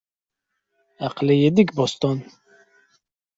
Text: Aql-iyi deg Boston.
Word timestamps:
Aql-iyi 1.07 1.49
deg 1.55 1.67
Boston. 1.77 2.19